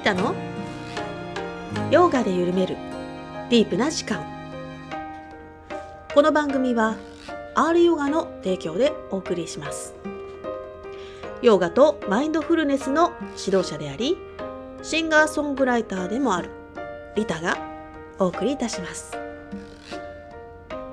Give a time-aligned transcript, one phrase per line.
[0.00, 0.34] リタの？
[1.90, 2.74] ヨガで緩める。
[3.50, 4.24] ディープな時間。
[6.14, 6.96] この番組は
[7.54, 9.94] R ヨガの提供でお送りします。
[11.42, 14.16] ヨガとマインドフルネスの指導者であり
[14.80, 16.48] シンガーソングライターでもある
[17.14, 17.58] リタが
[18.18, 19.12] お送りいたします。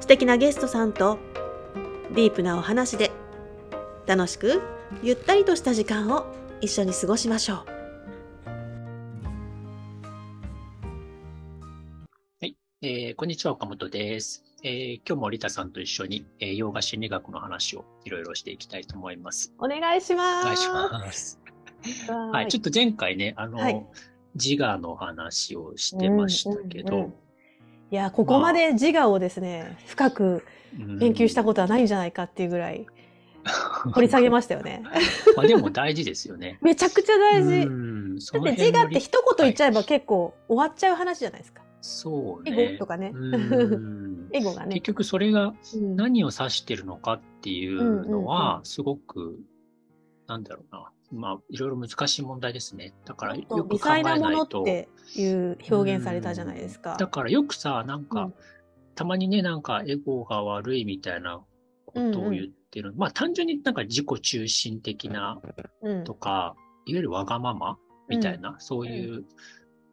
[0.01, 1.17] 素敵なゲストさんと
[2.13, 3.11] ディープなお話で
[4.05, 4.61] 楽しく
[5.01, 6.25] ゆったりとした時間を
[6.59, 7.76] 一緒に過ごしましょう。
[12.89, 19.51] えー、こんにちは岡本です、えー、今日もリタさんと一緒に、えー、洋画心理学の話をいろいろしていきたいと思います。
[19.59, 20.41] お願いします。
[20.43, 21.37] お願いします。
[22.07, 23.85] はい、ちょっと前回ね、あの、はい、
[24.35, 27.13] 自我の話をしてましたけど、うんうんうん、
[27.91, 30.45] いや、ここまで自我をですね、まあ、深く
[30.77, 32.87] 研究したことはないんじゃないかっていうぐらい、
[33.93, 34.81] 掘り下げましたよね。
[35.35, 36.57] まあでも大事ですよね。
[36.63, 37.67] めちゃくちゃ大事。
[38.31, 41.66] だって自我って一言言っちゃえば結構終わっちゃう話じゃないですか。
[41.81, 42.71] そうね。
[42.73, 43.13] エゴとかね。
[44.31, 44.75] エゴがね。
[44.75, 49.39] 結局それが何を指してるのかっていうのは、すごく、
[50.27, 50.91] なんだろうな。
[51.11, 52.93] まあ、いろいろ難しい問題ですね。
[53.05, 53.63] だからよく考えないと。
[53.63, 56.97] 微細なものっていう表現されたじゃないですか。
[56.97, 58.33] だからよくさ、なんか、うん、
[58.95, 61.41] たまにね、なんかエゴが悪いみたいな
[61.85, 62.89] ことを言ってる。
[62.89, 65.39] うんうん、まあ単純になんか自己中心的な
[66.03, 67.77] とか、うん、いわゆるわがまま
[68.09, 69.23] みたいな、うん、そういう。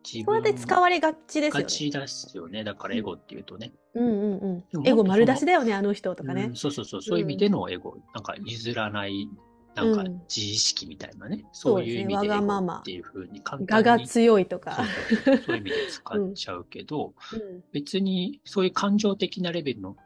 [0.05, 1.63] それで使われがちですよね。
[1.63, 2.65] がちですよね。
[2.65, 3.73] だからエゴっていうとね。
[3.95, 4.11] うんう
[4.47, 4.87] んうん。
[4.87, 6.51] エゴ丸出しだよね、あの人とかね。
[6.55, 7.03] そうそうそう。
[7.03, 9.29] そういう意味でのエゴ、なんか譲らない
[9.75, 13.89] なんか自意識みたいなね、うん、そういう意味でエゴっていうふうに簡単に。
[13.89, 14.85] 我が強いとか
[15.25, 19.97] そうそういう意味で使っちゃうけど、 うん、別にそういう感情的なレベルの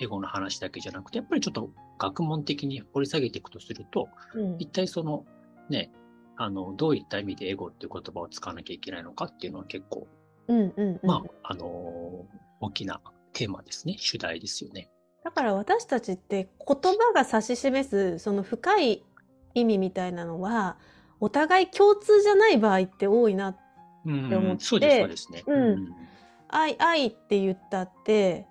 [0.00, 5.26] エゴの話だけじゃなくて、やっぱりちょっと学問的に掘り下げていくとすると、うん、一体その
[5.68, 5.92] ね、
[6.42, 10.08] あの、どういった意味でエゴっていう言葉を使わなきゃいけないのかっていうのは結構、
[10.48, 11.68] うんうんうん、まあ、あのー、
[12.60, 13.02] 大きな
[13.34, 14.90] テーマですね、主題ですよね。
[15.22, 19.04] だから私たちって言葉が指し示すその深い
[19.54, 20.78] 意味みたいなのは
[21.20, 23.60] お互い共通じゃない場合って多いなって
[24.08, 25.88] 思って、うん、そうですそうですね、うん、
[26.48, 28.46] 愛愛って言ったって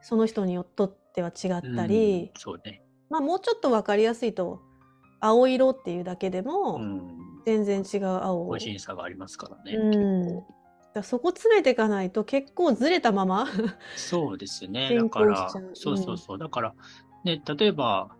[0.00, 2.82] その人によっては違ったり、うん、そうね。
[3.10, 4.62] まあもうちょっと分かりやすいと
[5.20, 6.80] 青色っていうだけでも
[7.46, 10.44] 全然違う青個人差がありますからね、うん、
[10.92, 13.46] だそこ詰めていかないと結構ずれたまま
[13.96, 16.38] そうですねだからそうそうそう。
[16.38, 16.74] だから
[17.24, 18.10] ね例えば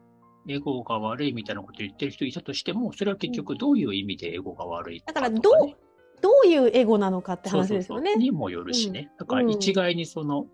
[0.48, 5.76] エゴが悪いみたいなこと言ってる人いたとしても、それは結局どういう意味でエゴが悪いか、ね、だからどう、
[6.20, 8.12] どういうエゴなのかって話ですよね。
[8.12, 8.22] そうそうそう。
[8.22, 9.10] にもよるしね。
[9.12, 10.47] うん、だから一概にその、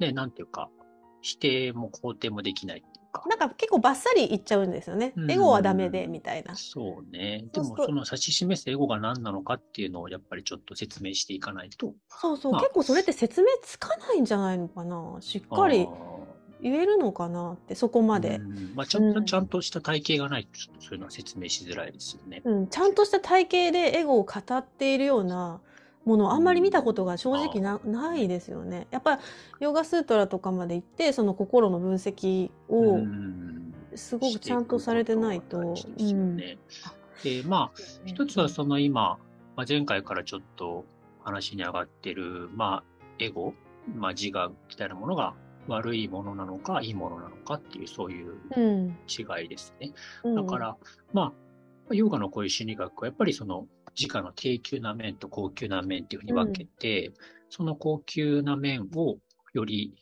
[0.00, 0.68] ね、なんていうか、
[1.22, 2.84] 否定も肯定もできない。
[3.28, 5.12] なんか結構バッサリ言っちゃうんですよね。
[5.28, 6.54] エゴはダメで、みたいな。
[6.54, 7.44] そうね。
[7.52, 11.94] でもその指し示すエゴが何なのかっていうのをやっぱりちょっと説明していかないと。
[12.08, 15.16] そうそう、まあ、結構それって説明つかないんじゃないのかな。
[15.20, 15.86] しっかり。
[16.62, 18.38] 言えるのかなってそこまで、
[18.74, 25.60] まあ、ちゃんと、ちゃんとした体系がないとそういうのは説明しづらいですよね、うん、ちゃんとした体系でエゴを語っているような
[26.10, 28.88] ものをあんまり見たことが正直な,、ないですよね。
[28.90, 29.20] やっぱ
[29.60, 32.98] ヨガスートラとかまで行ってその心の分析を
[33.94, 35.74] すごくちゃんとされてないと。
[35.74, 36.58] ですよね、
[37.22, 39.18] でまあ一つはその今、
[39.56, 40.84] まあ、前回からちょっと
[41.22, 42.84] 話に上がってる、まあ、
[43.18, 43.54] エゴ、
[43.94, 45.34] まあ、自我みたいなものが
[45.68, 48.34] 悪いものなのか、いいものなのかっていう、そういう
[49.08, 49.92] 違いですね。
[50.24, 50.76] うん、だから、
[51.12, 51.32] ま
[51.90, 53.66] あ、ヨガのこういう心理学は、やっぱりその
[54.00, 57.14] 自我の低級な面と高級な面っていうふうに分けて、うん、
[57.50, 59.18] その高級な面を
[59.52, 59.94] より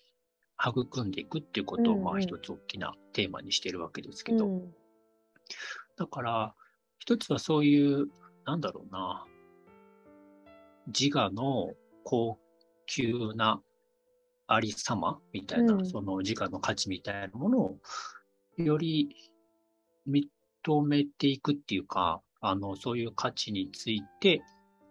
[0.64, 4.74] 育んでいくっていうことを、まあ、一つ大きなテーマにしてるわけですけど、うん、
[5.96, 6.54] だから、
[6.98, 8.06] 一つはそういう、
[8.44, 9.24] なんだろうな、
[10.86, 11.70] 自我の
[12.04, 12.38] 高
[12.86, 13.60] 級な
[14.46, 17.78] ありさまみたいな、うん、その自我の価値みたいなものを
[18.56, 19.30] より
[20.08, 20.26] 認
[20.86, 24.42] めていくっていうか、あの、そういう価値について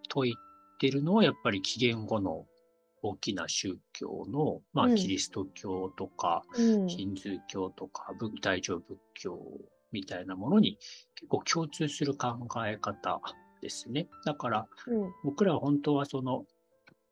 [0.04, 0.36] 説い
[0.80, 2.46] てるのはやっぱり紀元後の
[3.02, 9.40] 大きな宗教の、まあ、キリスト教とか、うん、ヒンズー教とか、仏大乗仏教
[9.92, 10.78] みたいなものに
[11.16, 13.22] 結構共通する考え方
[13.62, 14.08] ですね。
[14.26, 16.46] だから、うん、僕らは本当はその、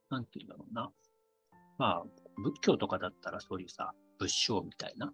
[0.09, 0.91] なんていうんだろうな。
[1.77, 2.03] まあ、
[2.37, 5.13] 仏教とかだったらそういうさ、仏性みたいな、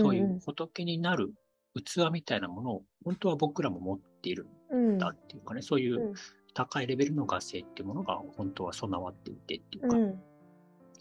[0.00, 1.32] そういう仏になる
[1.74, 6.14] 器みたいなものを本当は僕らも持っているんだっていうかね、うん、そういう
[6.54, 10.20] 高いレベルの画性っていうものが本当は備わっていてっていうか、うん、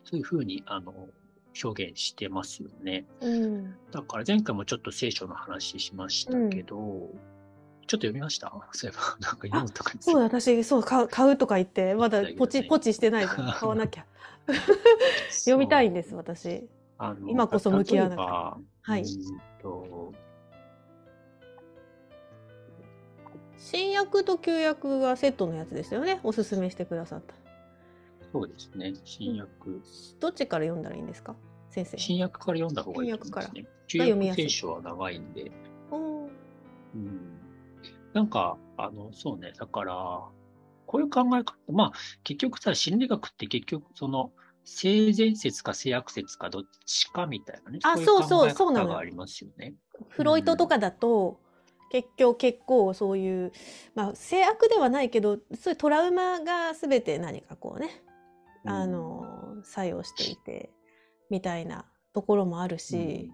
[0.03, 0.93] そういうふうにあの
[1.63, 3.05] 表現してますよね。
[3.19, 6.75] うん、だから前回もちょっと聖書の話しましたけど、
[7.87, 8.53] ちょっと読みました？
[8.71, 13.25] そういえば、 なんか読むとかそうだ、私、そう、買う買うとか言って、まだポチ、ポチしてない。
[13.27, 14.05] 買わなきゃ。
[15.29, 16.69] 読みたいんです、私。
[16.97, 19.01] あの今こそ向き合わなきゃはい。
[19.01, 20.13] うーんと
[23.63, 26.19] 新薬と旧薬がセットのやつですよね。
[26.23, 27.35] おすすめしてくださった。
[28.33, 29.81] そうですね、新薬。
[30.19, 31.35] どっちから読んだらいいんですか？
[31.69, 31.97] 先生。
[31.97, 33.65] 新薬から読んだ方がいいと思いますね。
[33.87, 35.51] 旧約聖書は長いんで、
[35.91, 37.39] うん、
[38.13, 39.93] なんか、あの、そうね、だから、
[40.87, 41.91] こういう考え方、まあ、
[42.23, 44.31] 結局さ、心理学って結局、その、
[44.63, 49.73] 性善説か性悪説かどっちかみたいなね、あいそうそうそうなのありますよね。
[50.09, 51.40] フロイトとかだと、
[51.91, 53.51] 結局結構そういう、
[53.95, 57.89] まあ、性悪ではないけどそういうトラウマが全て何かこうね、
[58.65, 60.69] あの作用していて
[61.29, 63.29] みたいなところもあるし、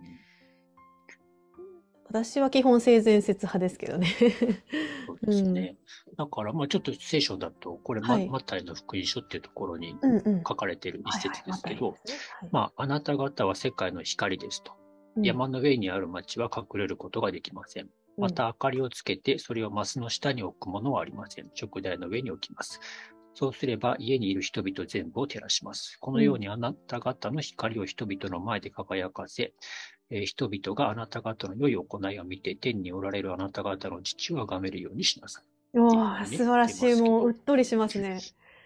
[2.09, 4.07] 私は基本性善説派ですけどね。
[5.05, 5.75] そうですね。
[6.17, 10.43] だから、まあ、ちょっと聖書だと、これ、まはいマタイの福音書っていうところにうんうん。
[10.47, 11.95] 書かれている一節ですけど、
[12.51, 14.71] まあ、あなた方は世界の光ですと。
[15.21, 17.89] 山の上にある町は隠れることができません。
[18.17, 21.49] また明かりをつけて、それをマスの下に置くものはありません。
[21.53, 22.79] 食台の上に置きます。
[23.35, 25.97] そうすれば家にいる人々全部を照らします。
[25.99, 29.53] このようにあなた方の光を人々の前で輝かせ、
[30.09, 35.43] えー人々があなた方の良い行いを見て天におられるあなた方の父を崇めるようにしなさい。
[35.73, 38.19] うん、わあ素晴らしいもううっとりしますね。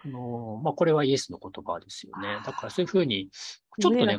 [0.04, 2.40] あのーまあ、これはイエスの言葉ですよね。
[2.44, 3.30] だからそういうふうに、
[3.80, 4.16] ちょっとね。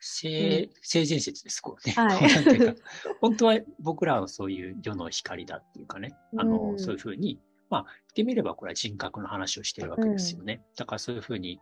[0.00, 1.94] 性、性善説です、こうね。
[1.94, 2.80] はいこうなんていうか
[3.20, 7.38] 本当は僕らはそういう世の光だっていうかね、あの、うんそういうふうに、
[7.70, 10.62] まあ、言ってみればこれは人格の話をしているわけですよね。
[10.76, 11.60] だからそういうふうに、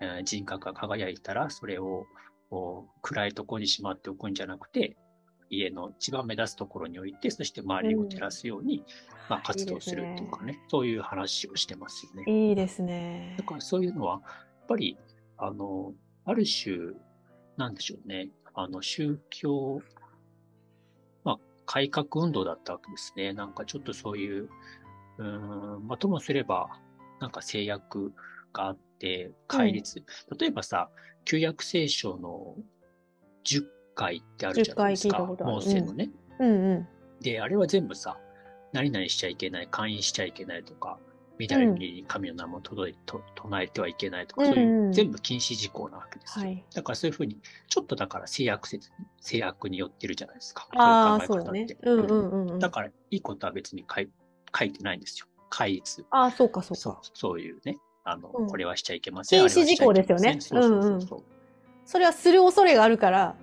[0.00, 2.06] えー人格が輝いたら、それを
[2.50, 4.96] こう暗いところにしまっておくんじゃなくて、
[5.50, 8.84] 家の一番目立つところに置いて、そして周りを照らすように、
[9.28, 12.48] まあ、活動するっていうかね、そういう話をしてますよね。
[12.48, 13.44] いいですねだ。
[13.44, 14.28] からそういうのは、や
[14.64, 14.98] っぱり、
[15.38, 15.92] あの、
[16.24, 16.94] ある種、
[17.56, 19.80] なんでしょうね、あの、宗教、
[21.24, 23.32] まあ、改革運動だったわけですね。
[23.32, 24.48] なんかちょっとそういう、
[25.18, 26.68] うーん、まあ、ともすれば、
[27.20, 28.12] なんか制約
[28.52, 30.04] があって、戒律。
[30.38, 30.90] 例えばさ、
[31.24, 32.56] 旧約聖書の
[33.44, 33.64] 10
[33.96, 35.16] 回ってあるじゃないです10回聞か。
[35.16, 36.10] いたことあるモーセのね。
[36.38, 36.88] うんうん。
[37.20, 38.16] で、あれは全部さ、
[38.72, 40.98] 何々しちゃいけない、勧誘しちゃいけないとか、
[41.38, 46.46] 緑に神の名も届いと唱えてはいけないとか、そういうんうんう全部禁止事項なわけですよ。
[46.46, 46.64] はい。
[46.74, 47.38] だからそういうふうに、
[47.68, 48.90] ちょっとだから制約説、
[49.20, 50.68] 制約によってるじゃないですか。
[50.76, 51.74] ああ、そそういう考え方って。。
[51.74, 52.58] ねうんうんうんうん。
[52.58, 54.08] だから、いいことは別に書い
[54.58, 55.26] 書いてないんですよ。
[55.50, 56.04] 戒律。
[56.10, 57.00] ああ、そうかそうか。
[57.14, 59.46] そういうね、あの、うんこれはしちゃいけません。
[59.48, 61.22] 禁止事項ですよねそうそうそうそう。
[61.84, 63.36] それはする恐れがあるから、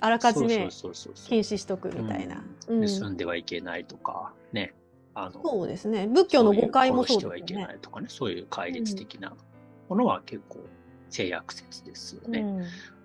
[0.00, 2.42] あらかじめ禁止しとくみたいな。
[2.66, 4.74] 盗んではいけないとか、ね。
[5.14, 6.06] あの、そうですね。
[6.06, 7.78] 仏教の誤解もそうですよね殺してはいけない。
[7.80, 9.34] とかね、そういう戒律的な
[9.88, 10.58] ものは結構
[11.08, 12.40] 制約説ですよね。
[12.40, 12.64] うん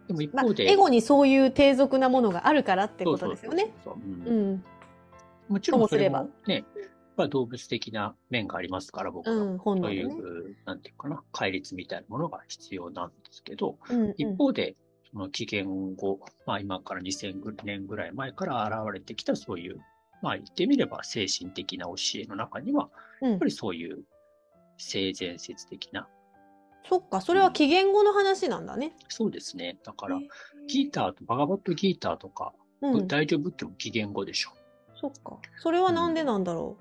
[0.09, 3.71] でも一まあ方で、エゴにそういう低俗なものがあるからってことですよね。
[5.47, 6.65] もちろんそれとももね、
[7.15, 9.35] まあ動物的な面がありますから、僕は。
[9.35, 10.03] うん、本そうい。
[10.03, 14.75] う、なんていうかな、戒律みたいなものが必要なんですけど、うんうん一方で、
[15.11, 19.79] その紀元後、まあ今から2000年ぐらい前から現れてきたそういう、
[20.22, 22.89] まあ言ってみれば精神的な教えの中には、
[23.22, 24.03] うんやっぱりそういう
[24.77, 26.07] 性善説的な、
[26.88, 28.93] そっか、それは紀元後の話なんだね。
[29.10, 29.77] そうですね。
[29.84, 30.27] だからへ、
[30.67, 34.51] ギーターと、バガバットギーターとか、うん、大乗仏教も紀元後でしょ。
[35.00, 35.38] そっか。
[35.57, 36.77] それはなんでなんだろ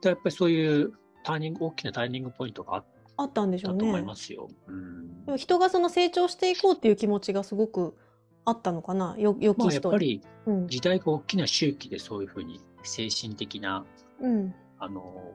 [0.00, 0.02] う。
[0.02, 0.92] でやっぱりそういう
[1.24, 2.84] ターニング、大きなターニングポイントがあっ
[3.22, 3.78] あったんでしょうね。
[3.78, 4.48] たと思いますよ。
[4.66, 7.96] うんでも人がその成長していこうっていう気持ちがすごく
[8.44, 9.16] あったのかな？
[9.18, 9.88] よ、良まあき人。
[9.88, 10.66] やっぱりうん。
[10.68, 13.84] 時代が大きな周期でそういうふうに精神的な、
[14.20, 14.54] うん。
[14.78, 15.32] あの、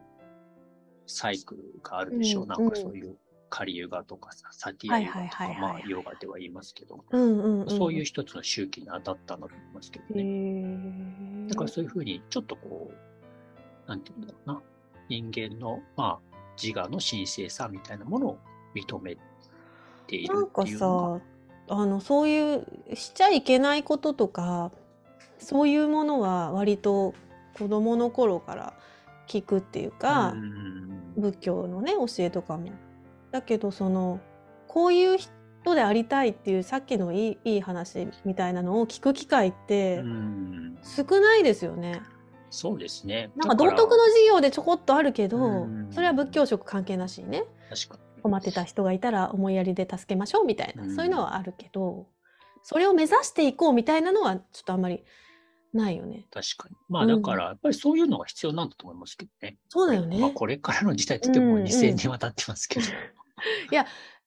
[1.06, 2.44] サイクルがあるでしょう。
[2.44, 3.16] うんなんかそういう
[3.50, 7.70] カリユガとかさ、サティアユガとはいか、まあヨガでは言いますけど、うんうん、うん。
[7.70, 10.24] そういう一つの周期に当たったんだと思いますけどへね。
[11.46, 14.62] ーだからそういうふうに、ちょっとこう、なんていうんだろうな、
[15.08, 16.27] 人間の、まあ、
[16.62, 18.38] 自我の神聖さみたいなものを
[18.76, 19.18] 認め
[20.08, 21.26] ているなんかっていうのが、さ、
[21.70, 24.72] あの、そういう、しちゃいけないこととか、
[25.40, 27.14] そういうものは割と
[27.58, 28.74] 子供の頃から
[29.28, 32.70] 聞くっていうか、うん仏教のね、教えとかも。
[33.32, 34.20] だけど、その、
[34.68, 42.02] こういう人でありたいっていうさっきのいいいい話みたいなのを聞く機会ってうん少ないですよね。
[42.50, 43.32] そうですね。
[43.36, 47.44] なんか道徳の授業でちょこっとあるけどうん、それは仏教色関係なしにね。
[47.70, 48.22] 確かに。
[48.22, 52.08] 困ってた人がいたら思いやりで助けましょうみたいな、うんそういうのはあるけど
[52.64, 55.04] それを目指していこうみたいなのはちょっとあんまり
[55.74, 56.26] ないよね。
[56.32, 56.76] 確かに。
[56.90, 59.58] まあうんだから、やっぱりそういうのが必要なんだと思いますけどね。
[59.70, 60.20] そうだよね。
[60.20, 62.86] まあこれからの時代って言ってもうんうん2000年は経ってますけど。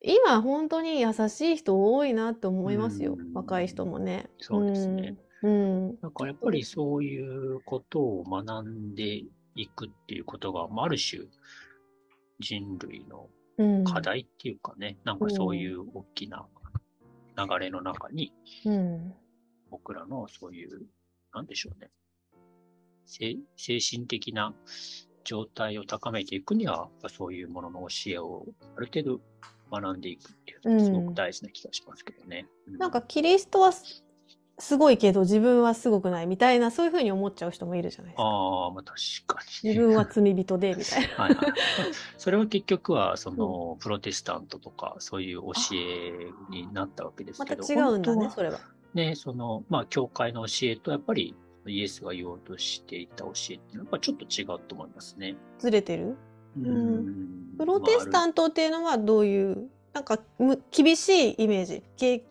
[0.03, 3.35] 今本当に優しい人多いなって思いますようん。
[3.35, 4.31] 若い人もね。
[4.39, 5.17] そうですね。
[5.43, 5.89] うん。
[5.89, 6.01] うん。
[6.01, 9.23] だからやっぱりそういうことを学んで
[9.55, 11.23] いくっていうことが、まあある種
[12.41, 13.29] 人類の
[13.59, 13.85] うん。
[13.85, 16.47] 課題っていうかね、なんかそういう大きな
[17.37, 18.33] 流れの中に
[18.65, 19.15] うん。
[19.71, 20.87] 僕らのそういう、
[21.35, 21.91] なんでしょうね。
[23.07, 24.55] 精精神的な
[25.25, 29.21] 状態を高めていくには、そういうものの教えをある程度
[29.71, 32.47] 学んでいくっていうのがすごく大事な気がしますけどね。
[32.67, 33.73] うなんかキリストは
[34.61, 38.23] すすごいけど自分はすごくないみたいなそういうふうに思っちゃう人もいるじゃないですか。
[38.23, 41.09] ああ、まあ確かに、自分は罪人でみたいな。
[41.25, 41.53] はいはい。
[42.17, 47.73] それは結局は、その、プロテスタントとか、そういう教えになったわけですまたけど。
[47.73, 48.61] 違うんだねそれは。
[48.95, 51.35] ね、その、まあ、教会の教えと、やっぱり、
[51.67, 55.37] イエスが言おうとしていた教えっていうのは、やっぱちょっと違うと思いますね。
[55.59, 56.17] ずれてる？
[56.57, 61.83] うんプロテスタンントっていうのはどういうなんかむ厳しいイメージ？
[61.97, 62.25] け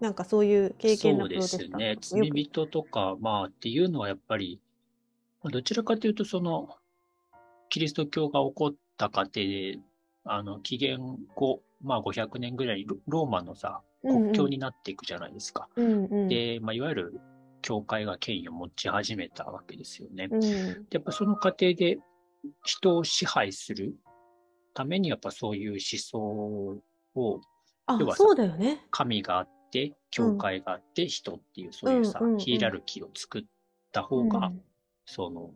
[0.00, 1.90] なんかそういう経験なそうですね。
[1.90, 4.60] よ罪く人とか、まあ、っていうのはやっぱり、
[5.42, 6.68] まあどちらかというと、その、
[7.68, 9.78] キリスト教が起こった過程で、
[10.24, 15.68] あの、紀元後、まあ500年ぐらいにロローマのさ、国境になっていくじゃないですか。
[15.76, 17.20] うんうんで、まあ、いわゆる
[17.62, 20.28] 教会が権威を持ち始めたわけですよね。
[20.30, 20.48] うんで
[20.92, 21.98] やっぱその過程で
[22.64, 23.96] 人を支配する
[24.74, 27.40] ためにやっぱそういう思想を
[27.86, 28.84] あ要はさそうだよね。
[28.90, 33.42] 神があって教会があって人っていうそういうさ、ヒエラルキーを作っ
[33.92, 34.60] た方うが、ん。
[35.04, 35.50] その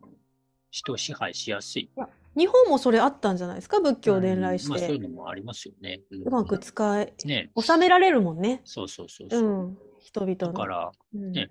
[0.71, 1.91] 人を支配しやすい。
[2.37, 3.81] 日本もそれあったんじゃないですか？
[3.81, 4.71] 仏教伝来しうん。
[4.71, 6.01] まあ、そういてうのもありますよね。
[6.13, 6.23] うん。
[6.23, 7.51] うまく使えね。
[7.61, 8.61] 収められるもんね。
[8.65, 9.43] そうそうそううそう。
[9.43, 9.79] ん。
[9.99, 10.53] 人々の。
[10.53, 11.33] だからうん。
[11.33, 11.51] ね。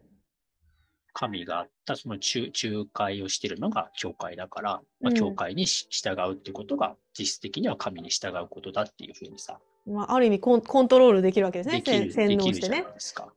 [1.11, 5.13] 神があったその仲仲介をしているのが教会だから、まあ、うん。
[5.15, 11.77] 教会にし従うってことが実質的には神に従うことだっていうふうにさ、まあ、ある意味コンコントロールできるわけですね。
[11.77, 12.83] できる、せ洗で脳してね。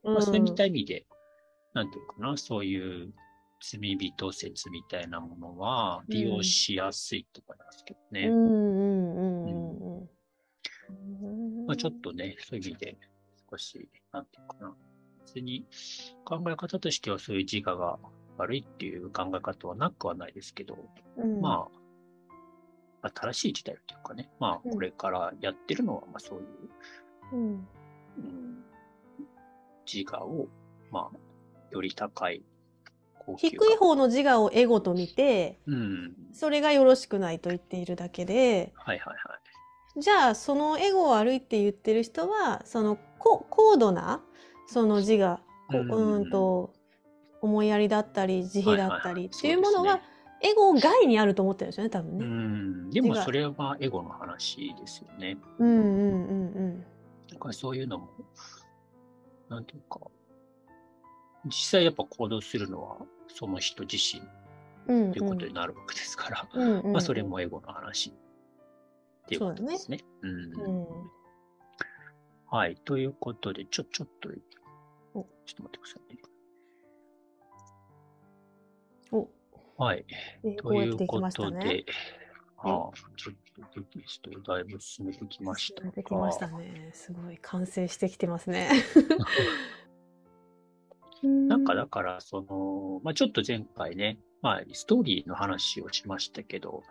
[0.03, 1.05] まあ、そういった意味で、
[1.73, 3.13] なんていうかな、そういう
[3.61, 8.29] 罪人説みたいなものは利用しやすいと思いますけどね。
[11.65, 12.97] まあ、ちょっとね、そういう意味で
[13.49, 14.75] 少し、なんていうかな。
[15.25, 15.65] 別に
[16.25, 17.97] 考え方としてはそういう自我が
[18.37, 20.77] 悪いっていう考え方はなくはないですけど、
[21.17, 21.77] うん、まあ、
[23.03, 24.71] まあ、正しい時代っていうかね、まあ、うん。
[24.71, 26.47] これからやってるのは、まあ、そういう、
[27.33, 28.63] うん、うん、
[29.85, 30.47] 自我を、
[30.89, 31.17] まあ、
[31.71, 32.41] より高い
[33.37, 33.95] 低い方。
[33.95, 36.13] の自我をエゴと見て、うん。
[36.33, 39.35] それがよろしくないと言っているだけで、はいはいは
[39.97, 40.01] い。
[40.01, 44.21] じゃあそのエゴ悪いって言ってる人は、そのこ高度な
[44.67, 45.91] その自我、こうん。
[45.91, 46.73] うーんと
[47.41, 50.01] 思いやりだったり慈悲だったりっていうものは
[50.43, 52.25] エゴ外にあると思ってるんですよね、多分うね。
[52.25, 52.89] ん。
[52.89, 55.37] でもそれはエゴの話ですよね。
[55.57, 56.85] うんうんうん
[57.31, 58.09] だからそういうのも、
[59.49, 59.99] なんていうか、
[61.45, 62.97] 実際やっぱ行動するのは
[63.27, 64.21] その人自身
[64.87, 65.05] うん。
[65.05, 68.13] うんということになるわけですから、うんうんうんまあそれもエゴの話っ
[69.27, 69.99] ていうことですね。
[70.21, 70.87] うんうん
[72.53, 72.75] はい。
[72.75, 74.37] ということで、ちょ、ちょっと、ちょ
[75.15, 76.21] おっと待ってくださいね。
[79.11, 79.27] お
[79.77, 80.05] はい。
[80.61, 81.59] というこましたね。
[81.61, 81.85] とで、
[82.57, 83.35] ああ、ちょっ
[83.73, 85.91] とテキストをだいぶ進めてきましたが。
[85.91, 86.91] できましたね。
[86.93, 88.69] すごい完成してきてますね。
[91.23, 96.83] なんかだから、その、まあちょっと前回ね、まあストーリーの話をしましたけど、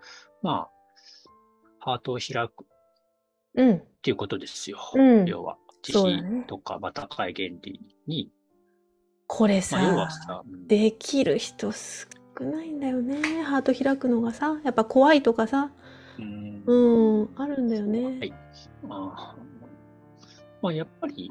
[0.43, 0.71] まあ、
[1.79, 2.67] ハートを開くっ
[3.55, 3.83] うん。
[4.03, 4.79] ていうことですよ。
[4.95, 8.31] うん要は、慈そうだね悲とか、まあ高い原理に、
[9.27, 12.07] これまあ要はさ、さ、うんできる人少
[12.41, 13.43] ないんだよね。
[13.43, 15.71] ハート開くのがさ、やっぱ怖いとかさ、
[16.19, 18.33] うんうん、あるんだよはねい。
[18.87, 19.37] まあ、
[20.61, 21.31] まあ、やっぱり、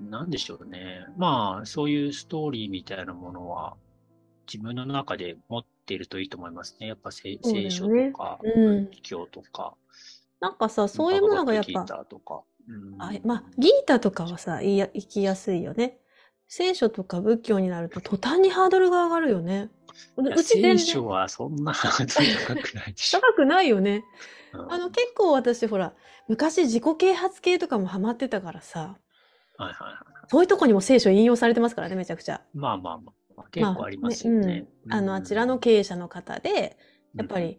[0.00, 1.06] なんでしょうね。
[1.16, 3.76] まあ、そういうストーリーみたいなものは、
[4.46, 6.88] 自分の中で持っているといいと思いますね。
[6.88, 9.74] やっぱ聖聖書とか、うん仏教とか、
[10.40, 11.86] なんかさ、そういうものがやっぱ
[12.98, 15.98] あまあ、ギータとかはさ、言いや生きやすいよね。
[16.46, 19.70] 聖書とか仏教になると途端にハードルが上がるよね。
[20.16, 22.94] うち全然聖書はそんな 高くない。
[23.10, 24.04] 高くないよね。
[24.52, 25.94] うんあの結構私ほら、
[26.26, 28.96] 昔自己啓発系とかもハマってたからさ、
[29.58, 29.96] はいはいはい。
[30.28, 32.40] そういうとこにも聖書引用されてますからね、めちゃくちゃ。
[32.54, 34.66] まあまあまあ、結構ありますよね。
[34.86, 36.78] うん、あの、あちらの経営者の方で、
[37.14, 37.58] やっぱり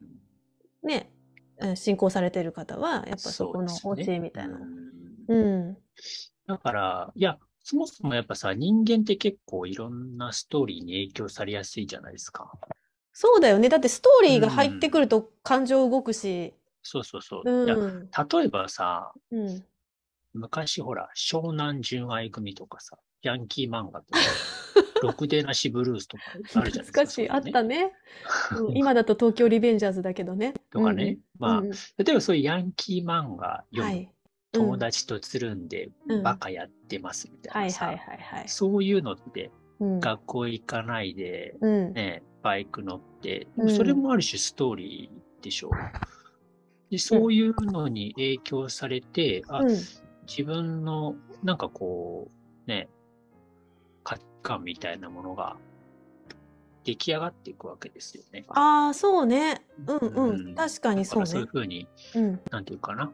[0.84, 4.56] ね、うん信仰されてる方は、やっぱそこの教えみたいな。
[4.56, 4.90] うん
[5.30, 5.78] うん。
[6.48, 12.52] だから、いや、そもそもやっぱさ、人間って結構いろんなストーリーに影響されやすいじゃないですか。
[13.14, 13.70] そうだよね。
[13.70, 16.54] だってストーリーが入ってくると感情動くし。
[16.84, 17.66] そうそうそう。
[17.66, 18.10] いやうん。
[18.10, 19.64] 例えばさ、うん。
[20.34, 24.20] 昔ほら、湘南純愛組とかさ、ヤンキー漫画とか、
[25.04, 27.02] ろくでなしブルースとかあるじゃないですか。
[27.02, 27.30] 懐かしい。
[27.30, 27.94] あったね。
[28.58, 30.54] うん今だと東京リベンジャーズだけどね。
[30.72, 31.18] とかね。
[31.38, 34.12] まあ、うんうん例えばそういうヤンキー漫画読む、はい。
[34.52, 37.96] 友達とつるんでうんバカやってますみたいなさ。
[38.48, 40.00] そういうのってうん。
[40.00, 41.94] 学校行かないで、うん。
[41.94, 45.72] ね、バイク乗って、うんそれもある種ストーリーでしょう。
[46.92, 49.70] でそういうのに影響されて、あ、うん。
[50.28, 52.30] 自分のなんかこ
[52.68, 52.90] う、ね、
[54.04, 55.56] 価値観みたいなものが
[56.84, 58.46] 出来上がっていくわけですよね。
[58.50, 59.62] ああ、そうね。
[59.88, 60.56] うんううんん。
[60.56, 61.52] 確かにそうだからそういうね。
[61.52, 62.42] ふうに、うん。
[62.52, 63.12] なんていうかな、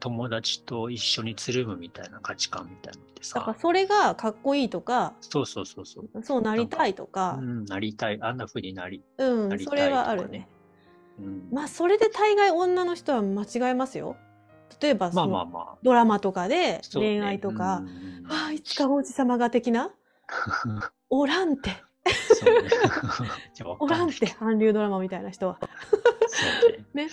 [0.00, 3.38] 友達と一緒につるむみたいな価値観みたいなのってさ。
[3.38, 7.38] だから、それがかっこいいとか、そうそうそうそう、そうなりたいとか。
[7.38, 10.48] う、ん、なりたい、あんなふうになり、うん、なりたいそれはあるね。
[11.18, 14.16] うん、まあ、それで大概女の人は間違えますよ。
[14.80, 15.64] 例えば、まそのあまあ。
[15.64, 17.78] まあ、ドラマとかで恋愛とか。
[17.78, 19.90] う、んああ、いつか王子様が的な、
[21.10, 21.70] おらんて、
[22.06, 22.70] そうね。
[23.80, 25.58] おらんて、韓流ドラマみたいな人は。
[26.28, 26.46] そ
[26.92, 27.08] うね。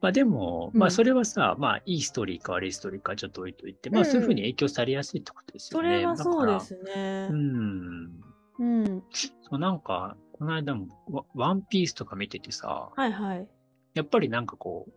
[0.00, 5.88] ねまあでも、うんまあそれはさ、まあいいストーリーか悪いストーリーかちょっと置いといて、まあそういうふうに影響されやすいってことですよね。
[5.88, 7.28] それはそうでだすね。
[7.30, 7.34] う。
[7.34, 8.10] ん。
[8.58, 9.02] うん。
[9.12, 13.48] そうなんか、この間もワワンピースとか見ててさ、はいはい。
[13.94, 14.92] やっぱりなんかこう、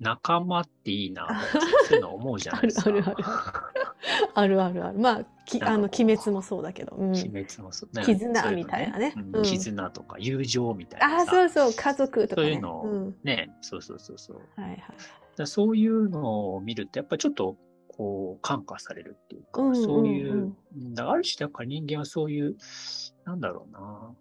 [0.00, 2.90] 仲間っていいなって、そういうの思うじゃないですか。
[2.90, 3.72] あるあるあ
[4.46, 4.98] るあるある。
[4.98, 6.96] まあ、きあの、鬼滅もそうだけど。
[6.96, 7.10] うん。
[7.10, 7.96] 鬼滅もそう。
[7.96, 11.32] ね絆みたいなねうんうん絆とか友情みたいああ、なさ。
[11.32, 12.48] そうそう、家族とかね。
[12.48, 13.16] そういうのをうん。
[13.24, 14.60] ね、そうそうそうそう。
[14.60, 14.80] はいはい。
[15.36, 17.56] だそういうのを見ると、やっぱりちょっと、
[17.88, 22.56] こう、感化されるっていうか、うんうんうんそういう、うんだある種、だから人間はそういう、
[23.24, 24.14] なんだろうな、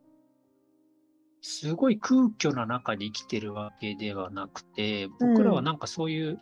[1.41, 6.39] すごい空虚な中で生きてるわけではなくて、僕らはなんかそういう、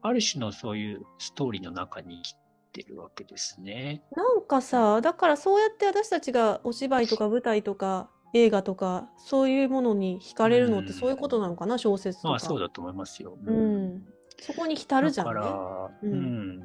[0.00, 2.47] ある種のそういうストーリーの中に生きて
[2.82, 4.02] るわけですね。
[4.14, 12.46] なんかさ、だからそうやって私たちがお芝居とか舞台とか映画とかそういうものに惹かれるのってうんそういうことなのかな、小説とまあか。
[12.46, 13.38] そうだと思いますよ。
[13.44, 14.06] うん。
[14.40, 15.34] そこに浸るじゃんね。
[15.34, 16.62] だから、ううんん、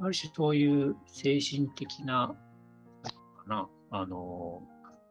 [0.00, 2.34] ある種そういう精神的な、
[3.02, 3.14] か
[3.46, 4.62] な、あの、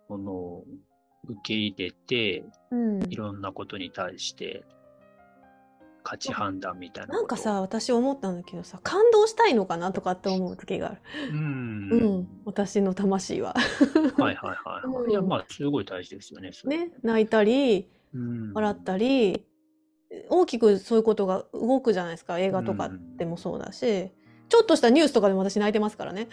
[0.10, 0.66] ものを
[1.28, 3.04] 受け入れて、うん。
[3.12, 4.64] いろんなことに対して、
[6.10, 11.02] 価値判断みたいななんかさ、私思ったんだけどさ、感動したいのかなとかって思う時がある。
[11.32, 12.28] うん、うん。
[12.46, 13.54] 私の魂は。
[14.18, 16.50] はいはいはい、はいうんいや、まあ、すごい大事ですよね。
[16.66, 16.92] ね。
[17.04, 19.46] 泣いたり、うん、笑ったり、
[20.30, 22.40] 大きくそういうことが動くじゃないですか。
[22.40, 24.10] 映画とかでもそうだし、
[24.50, 26.28] ちょっとしたニュースとかでも私泣いてますからね。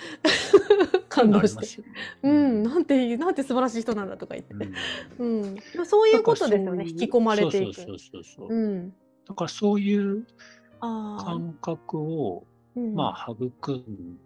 [1.11, 1.83] 感動して。
[1.83, 1.89] て。
[2.23, 4.55] うん、なんて、なんて素晴らしい人なんだとか言って。
[5.19, 6.85] うんそういうことですよね。
[6.89, 7.75] 引き込まれていく。
[7.75, 8.55] そうそうそうそう。
[8.55, 8.95] うん。
[9.29, 10.27] だからそういう。
[10.79, 12.45] 感覚を、
[12.77, 14.19] うんまあ、育ん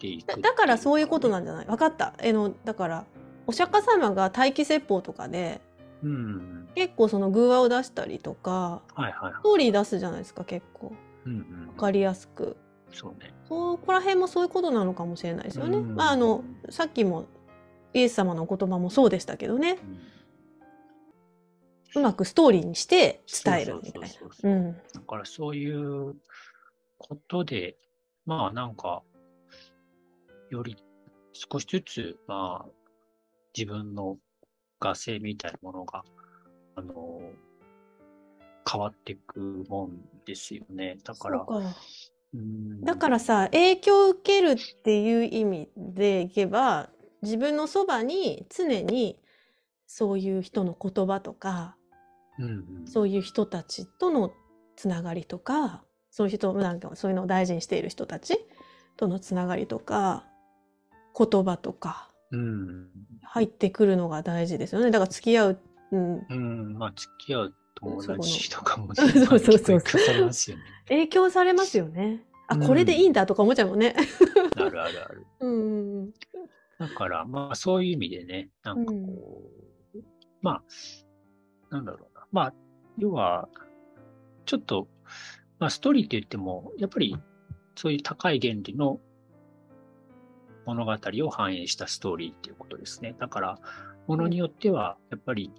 [0.00, 1.66] でいくだだからそういうことななんじゃない？
[1.66, 2.12] 分かった。
[2.18, 3.06] えの、だから、
[3.46, 5.60] お釈迦様が待機説法とかで、
[6.02, 6.68] うん。
[6.74, 9.42] 結構その偶話を出したりとか、はいはいはいス。
[9.44, 10.92] トーリー出すじゃないですか、結構。
[11.24, 12.56] うんうんわかりやすく。
[12.92, 13.32] そうね。
[13.48, 15.78] そこら辺もそういうことなのかもしれないですよね。
[15.78, 17.26] うんまあ、あの、さっきも、
[17.94, 19.78] イエス様のお言葉もそうでしたけどね。
[21.94, 24.08] うまくストーリーにして伝えるみたいな。
[24.50, 24.76] うん。
[24.94, 26.14] だからそういう
[26.98, 27.76] ことで、
[28.24, 29.02] まあなんか、
[30.50, 30.76] より
[31.32, 32.70] 少しずつ、まあ、
[33.56, 34.18] 自分の
[34.80, 36.04] 画性みたいなものが、
[36.76, 37.20] あの、
[38.70, 40.98] 変わっていくもんですよね。
[41.04, 41.46] だから、
[42.82, 46.90] だからさ、影響を受けるっていう意味でいけば、
[47.22, 49.18] 自分のそばに常に
[49.86, 51.76] そういう人の言葉とか、
[52.38, 52.48] うんう
[52.84, 54.32] んそういう人たちとの
[54.76, 58.38] つながりとか、そういう人、なんかそういうのを大事にしている人たち
[58.96, 60.24] とのつながりとか、
[61.16, 62.88] 言葉とかうん。
[63.22, 64.90] 入ってくるのが大事ですよね。
[64.90, 65.58] だから付き合う、
[65.92, 66.78] うん、うん。
[66.78, 70.62] まあ、付き合う友達とかも、そうそうそう影響されますよね。
[70.88, 72.24] 影響されますよね。
[72.48, 73.94] あ、うんこれでいいんだとか思っちゃうもんね。
[74.56, 75.26] あるあるある。
[75.40, 76.12] うんうんうん。
[76.78, 79.42] だから、まあ、そういう意味でね、なんかこ
[79.94, 79.98] う、
[80.40, 80.62] まあ、
[81.70, 82.11] なんだろうな。
[82.32, 82.54] まあ、
[82.98, 83.48] 要は、
[84.46, 84.88] ちょっと、
[85.58, 87.16] まあ、ストーリーって言っても、やっぱり、
[87.76, 89.00] そういう高い原理の
[90.66, 90.92] 物語
[91.26, 93.14] を反映したストーリーっていうことですね。
[93.18, 93.58] だから、
[94.06, 95.52] ものによっては、やっぱり、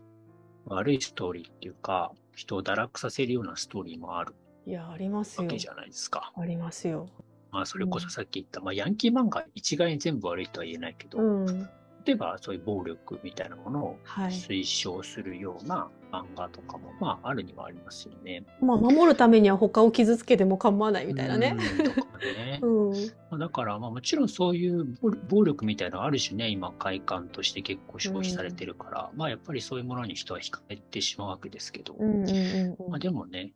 [0.66, 4.34] 悪いストーリーっていうか、人を堕落させるようなストーリーもある
[4.66, 5.44] いや、ありますよ。
[5.44, 6.32] わけじゃないですか。
[6.36, 7.10] ありますよ。
[7.52, 11.70] まあ、それこそさっき言った、まあ、ヤンキー漫画一概に全部悪いとは言えないけど、うん。
[12.06, 14.32] 例えばそういう暴力みたいなものをはい。
[14.32, 18.46] 推奨するような漫画とかも、まあ、あるにはありますよね。
[18.62, 21.58] まあ、守るためには他を傷つけても構わないみたいなね。
[21.58, 22.62] うんとかね。
[23.40, 33.54] だから、まあ、もちろんそういう暴暴力みたいなのある種ね、今、快感として結構消費されてるから、まあやっぱりそういうものに人は惹かれてしまうわけですけど、うんうんうんまあでもね、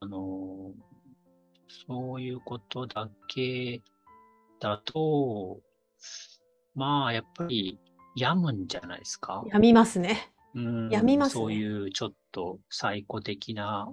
[0.00, 0.90] あのー
[1.86, 3.80] そういうことだけ
[4.58, 5.60] だと、
[6.74, 7.78] まあやっぱり
[8.16, 9.44] 病むんじゃないですか。
[9.46, 10.30] やみますね。
[10.54, 13.88] うん病みますねそういうちょっとサイコ的な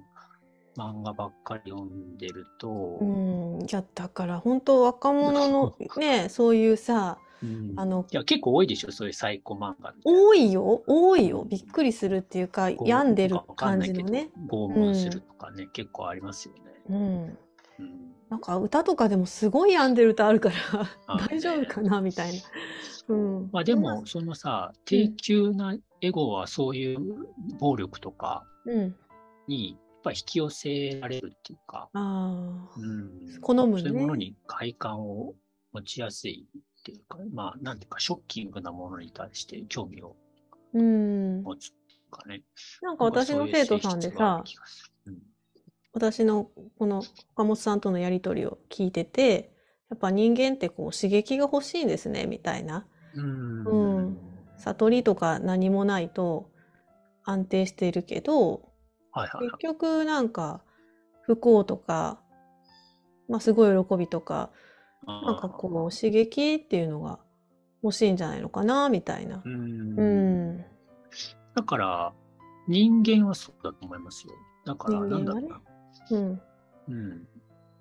[0.77, 2.69] 漫画ばっかり読んでると、
[3.01, 3.05] う
[3.57, 3.61] ん。
[3.63, 9.93] いや、だから本当若者の ね、そういうさ、うんあの、いや結構多いでしょ、そういうサイコ漫画。
[10.05, 11.45] 多いよ、多いよ。
[11.49, 14.29] びっくりするっていうか、病んでる感じのね。
[14.47, 16.61] 拷問するとかね、結構ありますよね。
[16.89, 17.37] うん。
[17.79, 20.55] うんなんか歌とかでもすごい病んでる歌あるから、
[21.07, 22.39] あ 大丈夫かなみたいな。
[23.07, 23.49] うん。
[23.53, 26.99] まあでも、そのさ、低級なエゴはそういう
[27.59, 28.95] 暴力とかうん。
[29.47, 31.89] に、やっぱ引き寄せられるっていうか。
[31.93, 35.33] うん、好むねそういうものに快感を
[35.73, 36.47] 持ちやすい
[36.79, 40.15] っていうか、まあ、なんていうか、ショッキングなものに対して興味を
[40.73, 41.43] うん。
[41.43, 42.43] 持つっていうかね。
[42.81, 44.43] なんか私の生徒さんでさ、
[45.93, 49.51] 私のこの岡本さんとのやりとりを聞いてて、
[49.89, 52.85] やっぱ人間ってこう刺激が欲しいんですね、みたいな。
[53.15, 53.65] うん。
[53.65, 54.26] ううんん。
[54.57, 56.49] 悟りとか何もないと
[57.23, 58.69] 安定しているけど、
[59.11, 59.51] はいはいはい。
[59.51, 60.61] 結局なんか
[61.21, 62.19] 不幸とか、
[63.27, 64.51] まあすごい喜びとか、
[65.05, 67.19] なんかこう刺激っていうのが
[67.83, 69.41] 欲しいんじゃないのかな、みたいな。
[69.45, 69.99] うん。
[69.99, 70.65] うん。
[71.55, 72.13] だから、
[72.67, 74.33] 人間はそうだと思いますよ。
[74.65, 75.61] だから、なんだろうな。
[76.11, 76.41] うん。
[76.87, 77.27] うん。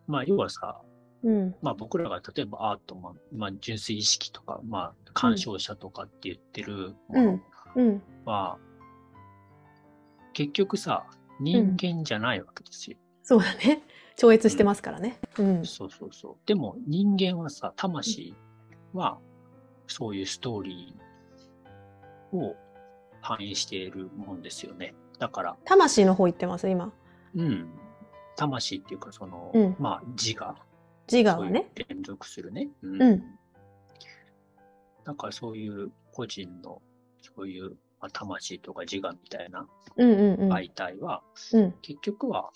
[0.06, 0.80] まあ、要はさ、
[1.26, 1.54] うん。
[1.60, 7.40] まあ僕らが例えばアートまあ純粋意識とか、まあ鑑賞者とかって言ってるもの
[7.74, 8.02] うん。
[8.24, 8.58] は、
[10.32, 11.04] 結局さ、
[11.40, 12.96] 人間じゃないわけですよ。
[13.24, 13.82] そうだね。
[14.16, 15.18] 超越してますからね。
[15.38, 15.64] うん。
[15.66, 16.36] そうそうそう。
[16.46, 18.34] でも人間はさ、魂
[18.94, 19.18] は
[19.88, 22.54] そういうストーリーを
[23.20, 24.94] 反映しているもんですよね。
[25.18, 26.92] だから、魂の方行ってます、今。
[27.34, 27.68] うん。
[28.36, 30.54] 魂っていうか、その、うんまあ自我。
[31.10, 31.70] 自我そういうはね。
[31.88, 32.68] 連続するね。
[32.82, 33.22] うんうん。
[35.04, 36.82] だからそういう個人の、
[37.36, 39.66] そういう、まあ、魂とか自我みたいな
[39.96, 40.52] うんうんうん。
[40.52, 41.74] 媒体は、うん。
[41.82, 42.50] 結局は、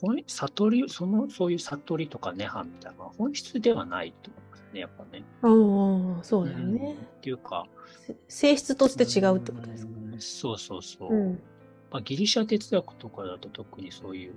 [0.00, 5.24] 本悟り、その、そういう悟りとか涅槃みたいなのは本質ではないと思いますね、やっぱね。
[5.42, 6.96] ああ、そうだよね。
[6.98, 7.66] うんっていうか、
[8.06, 9.92] せ性質として違うってことですか？
[9.92, 11.14] うんそうそうそう。
[11.14, 11.42] うん。
[11.90, 14.34] まあ、ギリシャ哲学とかだと特にそういう、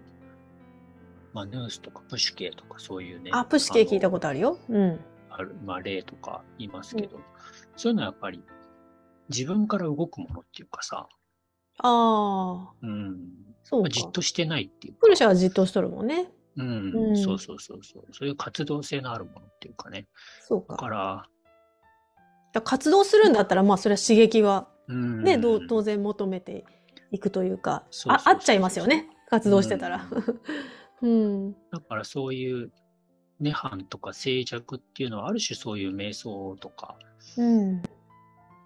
[1.33, 3.31] まあ、ヌースとかプシュケとかそういうね。
[3.33, 4.59] あ、プシケ聞いたことあるよ。
[4.69, 4.99] うん。
[5.29, 7.19] ある、まあ、例とか言いますけど、
[7.75, 8.43] そういうのはやっぱり
[9.29, 11.07] 自分から動くものっていうかさ、
[11.79, 13.17] ああ、うん、
[13.63, 13.83] そうか。
[13.83, 16.27] まあじっとしてないっていうかプルシャはじっとしとるもんね。
[16.55, 20.01] うん、うんそうそうそうそう、そういう活動性のあるものっていうかね。
[20.01, 20.07] だ
[20.47, 20.73] そうか。
[20.73, 21.27] だかから、
[22.53, 26.65] ら活動するんだったら、まあ、それは刺激はうん、ね、どう当然求めて
[27.11, 29.09] いくというか、そうそうそうあ、あっちゃいますよね。
[29.29, 30.05] 活動してたら。
[30.11, 30.39] うん。
[31.71, 32.71] だからそういう
[33.41, 36.97] 涅槃とか静寂っていうのはある種そういう瞑想とか、
[37.37, 37.83] うん。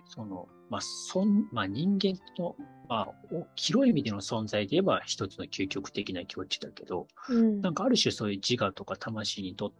[0.05, 2.55] その、まあ、そん、まあ、人間の、
[2.87, 9.71] まあ、お広い意味での存在で言えば一つの究極的な境地だけど、うんなんかある種そういう自我とか魂にとっ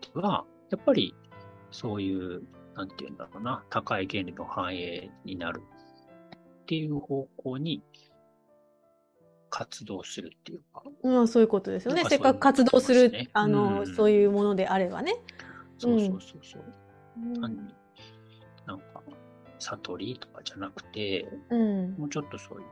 [0.00, 1.14] ては、やっぱり
[1.70, 2.42] そういう、
[2.74, 5.62] なんていうんだろうな、高い原理の反映になる
[6.62, 7.82] っていう方向に
[9.58, 12.04] 活動するっていうか、まあ、そういうことですよね。
[12.06, 15.14] せっかく活動する、あの、うんそういうものであればね。
[15.78, 16.62] そうそうそうそう。
[16.62, 17.74] うん単に
[18.66, 19.02] なんか、
[19.58, 21.94] 悟りとかじゃなくて、うん。
[21.94, 22.66] もうちょっとそういう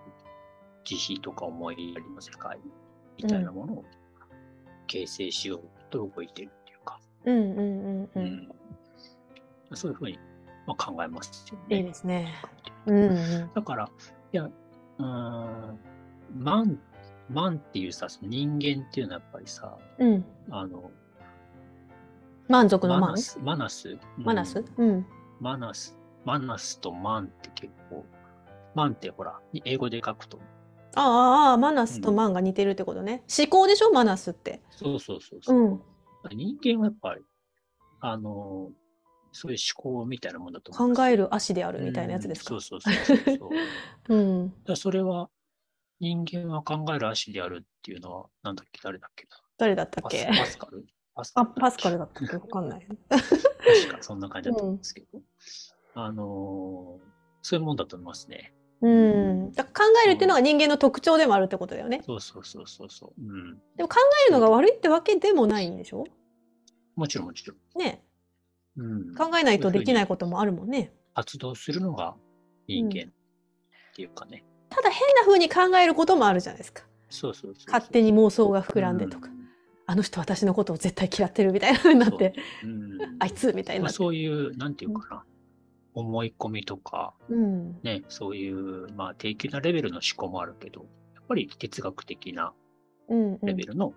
[0.85, 2.59] 慈悲とか思いやりの世界
[3.16, 3.85] みたいなものを
[4.87, 8.11] 形成しようと動いてるっていうか、うんうんうんう。
[8.16, 8.49] うんん
[9.73, 10.18] そういうふうに、
[10.66, 11.79] まあ、考えますよね。
[11.79, 12.35] いいですね。
[12.85, 13.51] うんうん。
[13.55, 13.88] だから、
[14.33, 15.79] いや、うーん、
[16.35, 16.79] マン、
[17.31, 20.25] マンっていうさ、その人間っていうのはやっぱりさ、うん。
[20.51, 20.90] あの、
[22.49, 23.01] 満足の満？
[23.01, 24.64] マナス、マナス、うんマナス？
[24.77, 25.07] うん。
[25.40, 28.05] マナス、マナスとマンって結構、
[28.75, 30.38] マンってほら、英語で書くと、
[30.97, 33.25] ああああ、マナスとマンが似てるってことね。
[33.38, 34.61] 思考でしょ、マナスって。
[34.70, 35.81] そうそうそうそうう、ん。
[36.31, 37.23] 人間はやっぱり、
[38.01, 38.70] あの、
[39.33, 42.55] そういう思考みたいなものだと考える足であるみたいなやつですか？
[42.55, 42.61] うん。
[42.61, 43.47] そうそうそうそうそ
[44.09, 44.14] う。
[44.14, 44.55] うん。
[44.64, 45.29] だそれは、
[46.05, 49.37] 人間は考える足であるっていうのは、なんだっけ、誰だっけな？
[49.57, 50.29] 誰だったっけ？
[50.38, 50.85] パスカル？
[51.14, 52.37] パスカあ、ルパスカルだったっけ？
[52.37, 52.87] わかんない。
[53.09, 53.23] 確
[53.97, 55.21] かそんな感じだったんですけど。
[55.95, 57.14] あのー
[57.47, 58.55] そういうもんだと思いますね。
[58.81, 59.53] うん。
[59.53, 59.71] だ考
[60.07, 62.03] えるっていうのが人間の特徴でもあるってことだよね。
[62.07, 63.21] そうそうそうそうそう。
[63.21, 63.59] うん。
[63.77, 63.97] でも考
[64.29, 66.05] えるのが悪いってわけでもないんでしょ？
[66.97, 67.79] もちろんもちろん。
[67.79, 68.03] ね。
[68.77, 69.14] うん。
[69.14, 70.93] 考えないとできないこともあるもんね。
[71.14, 72.14] 活動するのが
[72.67, 74.43] 人間っていうかね。
[74.75, 76.85] ただ変な風に考えることもあるじゃないですか。
[77.09, 77.55] そうそう。
[77.67, 79.31] 勝手に妄想が膨らんでとか。
[79.87, 82.99] あの人私のことを絶対嫌ってるみたいな風になって、うん。
[83.19, 83.91] あいつみたいにまあ。
[83.91, 85.25] そういう、なんていうかな。
[85.93, 87.81] 思い込みとか、うん。
[87.83, 92.53] ね、そういう、まあ、低級なレベルの思考もあるけど、やっぱり哲学的な
[93.09, 93.39] うん、うん。
[93.43, 93.93] レベルの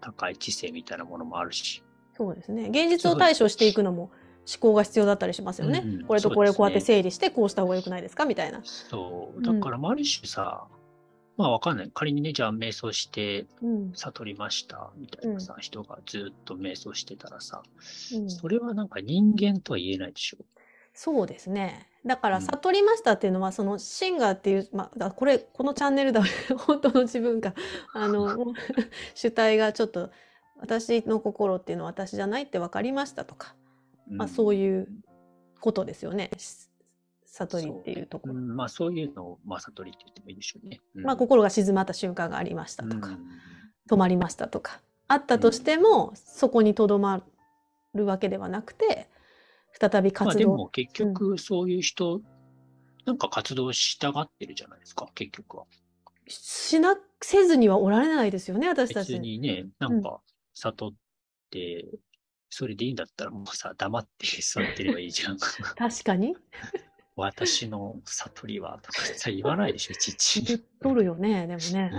[0.00, 1.82] 高い知性みたいなものもあるし、
[2.16, 2.68] そうですね。
[2.68, 4.10] 現実を対処していくのも
[4.50, 5.82] 思考が必要だったりしますよね。
[5.84, 8.24] うんうんこれとこれそうですねこうやって整理してこうした方が良くないですか？
[8.24, 8.60] みたいな。
[8.64, 10.66] そうう、んだから、まあある種さ、
[11.36, 11.90] まあわかんない。
[11.94, 13.92] 仮にね、じゃあ瞑想してうん。
[13.94, 17.62] 悟りました、みたいなさ、人がずっと瞑想してたらさ、
[18.14, 20.38] うんそれはなんか人間とは言えないでしょ？
[20.94, 21.88] そうですね。
[22.04, 26.22] だからうん悟りましたっていうのは、そのシンガーっていう、まあ、だこれ、このチャンネルだ、
[26.66, 27.54] 本当の自分が、
[27.94, 28.36] あの、
[29.14, 30.10] 主体がちょっと、
[30.58, 33.54] 私の心っていうのは私じゃないって分かりましたとか、
[34.08, 34.88] まあそういう
[35.60, 36.30] ことですよね。
[36.36, 36.68] し
[37.24, 38.34] 悟りっていうところ。
[38.34, 40.80] うん、まあそういうのを、まあ悟りって言ってもいいでしょうね。
[40.94, 43.26] うんまあ心が静まった瞬間がありましたとか、うん
[43.88, 47.22] 止まりましたとか、あったとしても、そこにとどま
[47.94, 49.08] るわけではなくて、
[49.72, 50.38] 再びまあ活動。
[50.38, 52.20] でも結局そういう人、
[53.04, 55.64] なんか活動したがってるじゃないですか、結局は。
[56.28, 59.20] しな、せずにはおられないですよね、私た別ち。
[59.20, 60.20] にね、なんか
[60.54, 60.92] 悟っ
[61.50, 61.86] て、
[62.54, 65.38] それでいいんだったらもうさ、黙って座ってればいいじゃん。
[65.74, 66.36] 確かに。
[67.16, 70.42] 私の悟りは、とかさ、言わないでしょ、いちいち。
[70.42, 71.90] 言っとるよね、でもね。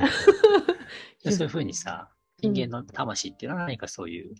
[1.23, 4.35] でそういうふうにさ、うん人間の魂っていうのは何かそういう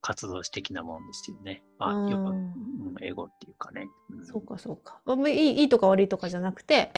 [0.00, 1.62] 活動的なもんですよね。
[1.78, 3.88] まあ、よく、うんうんエゴっていうかね。
[4.10, 5.02] うんそうか、そうか。
[5.04, 6.92] まあいい、いいとか悪いとかじゃなくて、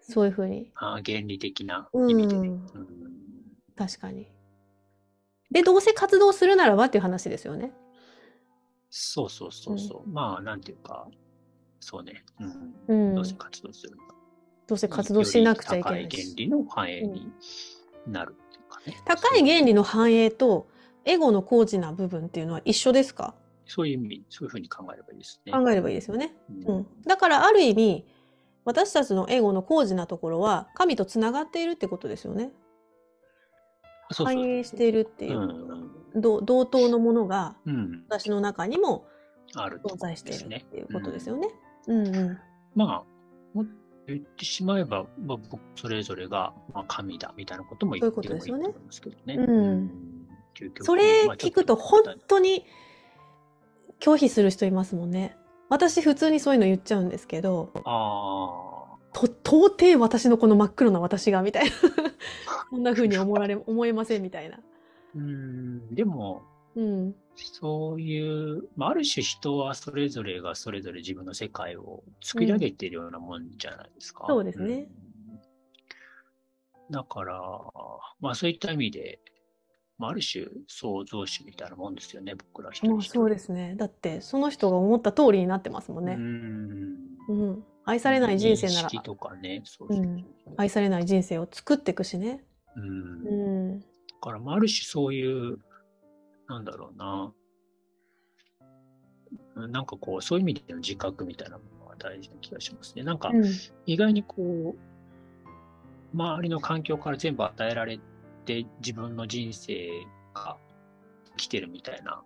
[0.00, 0.72] そういうふうに。
[0.74, 2.48] あー原理的なうん意味でね。
[2.48, 2.66] うん
[3.76, 4.26] 確かに。
[5.52, 7.72] で、どうせ活動するならばっていう話ですよね。
[8.94, 10.08] そうそうそうそう。
[10.10, 11.08] まあ、なんていうか、
[11.80, 12.24] そうね。
[12.88, 13.14] うんうん。
[13.14, 14.14] どうせ活動するのか。
[14.66, 16.08] どうせ活動しなくちゃいけない。
[16.10, 17.32] 原理の反映に
[18.06, 19.02] なるっていうかね。
[19.06, 20.68] 高い原理の反映と、
[21.06, 23.34] エゴの高次な部分っていうのは一緒ですか？
[23.66, 25.52] そういう意味、そういうふうに考えればいいですね。
[25.52, 26.36] 考えればいいですよね。
[26.50, 26.86] ううんん。
[27.06, 28.04] だから、ある意味、
[28.66, 32.52] 私たちのエゴの高次なところは、神とつながっているってことですよね。
[34.10, 35.44] 反映しているっていうう。
[35.46, 35.76] んど
[36.14, 37.56] 同等のものが。
[38.08, 39.06] 私の中にも
[39.54, 40.38] 存在してい。
[40.38, 41.48] るっていうことですよね。
[41.86, 42.38] うんうん。
[42.74, 43.04] まあ、
[43.54, 43.64] も
[44.06, 49.38] 言ってしまえば、まあ、僕それぞれが、まあ、神だみたいなことも言ってもいいと思いますけどね。
[50.82, 52.66] それ聞くと本当に
[54.00, 55.36] 拒否する人いますもんね。
[55.68, 61.70] 私普通にそういうの言っちゃうんですけど、あと到底私のこの真っ黒な私がみたいな。
[62.70, 64.58] こんな風に思われ思えませんみたいな。
[65.14, 66.42] あ、うん、でも、
[66.74, 67.14] うん。
[67.34, 74.24] そういう、まあ、ある種人はそれぞれがそれぞれ自分の世界を作り上げているようなもんじゃないですか。
[74.28, 75.12] そうですねうん
[76.90, 77.40] だから、
[78.20, 79.18] まあそういった意味で、
[79.98, 83.74] まあ、ある種創造主みたいなもんですよね、僕ら一そうですね。
[83.76, 86.16] だってその人が思った通りになってますもんうね。
[86.16, 86.96] ん。
[87.28, 87.64] うん。
[87.84, 92.44] 愛されない人生なら認識とかね、そうそうそううん愛されない人生を作っていくしね。
[92.76, 93.24] うん。
[93.24, 93.84] だうん。
[94.22, 95.58] から、まあ、ある種そういう、
[96.48, 97.32] なんだろうな。
[99.56, 103.02] うんなんかこう、そういう意味での自覚みたいなものは大事な気がしますね。
[103.02, 103.44] なんか、うん
[103.86, 104.78] 意外にこう、
[106.14, 107.98] 周りの環境から全部与えられ
[108.46, 109.90] て、自分の人生
[110.34, 110.56] が
[111.36, 112.22] 来てるみたいな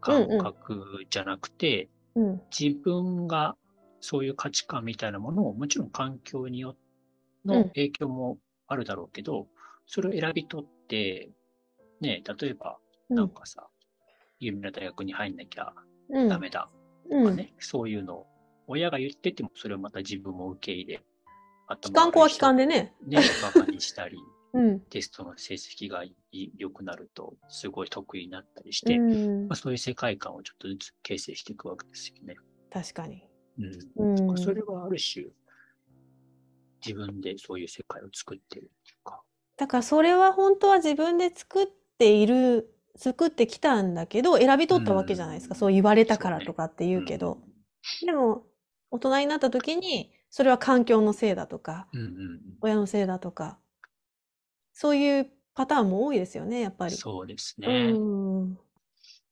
[0.00, 2.42] 感覚じゃなくて、うん。
[2.56, 3.56] 自分が
[4.00, 6.76] そういう価値観みたいなものを、もちろん環境によ
[7.44, 9.46] うんの影響もあるだろうけど、
[9.92, 11.32] それを選び取って、
[12.00, 13.66] ね、例えば、なんかさ、
[14.38, 15.72] 有名な大学に入んなきゃ
[16.10, 16.28] うん。
[16.28, 16.70] ダメだ
[17.10, 17.24] うん。
[17.24, 18.26] とかね、そういうのを、
[18.68, 21.00] 親が言ってても、それをまた自分も受け入れ、
[21.80, 22.94] 機関校は機関でね。
[23.04, 24.16] ね、バカにしたり、
[24.54, 24.80] うん。
[24.82, 26.04] テストの成績が
[26.56, 32.36] 良くなると、すごい得意になったりして、うんまあ、そういう世界観をちょっとずつ形成していくわけですよね。
[32.70, 33.24] 確かに。
[33.58, 34.30] うん。
[34.30, 34.38] うん。
[34.38, 35.26] それはある種、
[36.86, 39.20] 自分でそういう世界を作ってるっていうか。
[39.60, 41.66] だからそれは本当は自分で作っ
[41.98, 45.54] ている、作ってきたんだけど、選び取ったわけじゃないですか。
[45.54, 47.36] うんそう言われたからとかって言うけど。
[48.00, 48.46] でも、
[48.90, 52.00] 大人になった時に、それは環境のせいだとか、うん。
[52.00, 53.58] うんうん親のせいだとか、
[54.72, 56.92] そういうパターンも多いですよね、やっぱり。
[56.94, 57.92] そうですうね。
[57.92, 58.54] ん。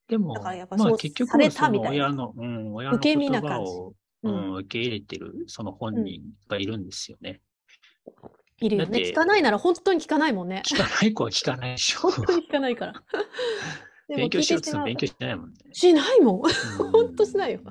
[0.08, 2.04] でだからやも、まあっぱそう結局はされたそのみたいな。
[2.04, 3.70] 親の、うん、親の受け身言な感じ。
[3.70, 4.28] 葉を、う。
[4.28, 5.78] うんん、受け入れてるそのうん。
[5.78, 7.40] 本人がいるんですよね。
[8.60, 8.98] いるよね。
[8.98, 10.62] 聞だって、かないなら本当に聞かないもんね。
[10.66, 12.10] 聞かない子は聞かないでしょ。
[12.10, 12.92] 本当に聞かないから。
[14.08, 14.96] でも勉強してろって言っても勉。
[14.96, 15.56] 強してないもんね。
[15.72, 16.40] しないもん。
[16.40, 16.42] う
[16.92, 17.60] 本当しないよ。
[17.60, 17.64] ん。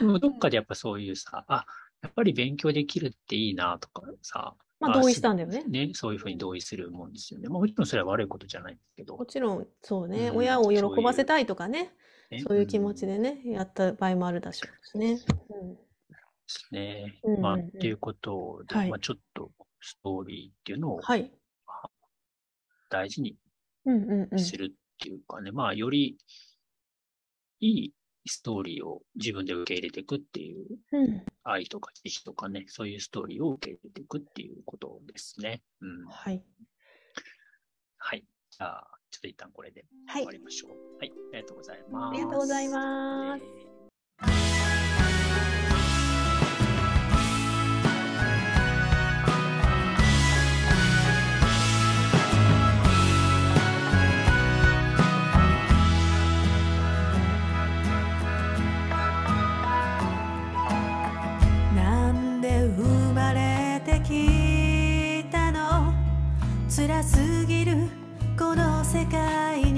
[0.00, 1.66] でもどっかでやっぱそういうさ、あ、
[2.02, 5.64] やっぱり勉強できるっていいなとかさ、まああ、同意しす、たんだよね。
[5.64, 7.48] ね、そういうふうに同意するもんですよね。
[7.48, 11.94] まあもちろんそれは悪いことじゃないんですけもど、ちろん、そううね、親ん、を喜ばせたいとかね、
[12.30, 15.16] ね、そういう気持ちうん、でね、やった場合もあるでしょうしね。
[15.16, 15.20] で
[16.46, 17.20] すね。
[17.40, 17.68] まあ、うんうん。
[17.68, 19.00] っていうことで、まあはい。
[19.00, 19.50] ちょっと
[19.80, 21.30] ストーリーっていうのをはい。
[21.66, 21.90] まあ
[22.90, 23.36] 大事に
[23.86, 24.38] うんうんうん。
[24.38, 26.18] するっていうかね、まあ、より
[27.60, 27.94] いい
[28.26, 31.24] ストーリーを自分で受け入れていくっていう、うん。
[31.42, 35.62] 愛とか慈悲とかね、そういうストーリーを受け入れていくっていうことですね。
[35.80, 36.06] うん。
[36.06, 36.42] はい。
[37.96, 38.24] はい。
[38.50, 40.22] じゃあ、ちょっと一旦これではい。
[40.22, 40.70] 終わりましょう。
[40.98, 41.12] はい。
[41.32, 43.42] ありがとうございありがとうございます。
[43.42, 43.69] ます。
[66.70, 67.88] 辛すぎる。
[68.38, 69.69] この世界